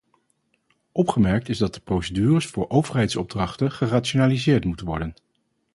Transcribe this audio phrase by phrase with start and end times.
[0.91, 5.13] Opgemerkt is dat de procedures voor overheidsopdrachten gerationaliseerd moeten worden.